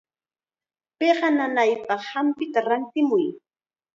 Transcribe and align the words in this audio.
Piqa 0.97 1.27
nanaypaq 1.37 2.01
hampita 2.11 2.59
rantimuy. 2.69 3.25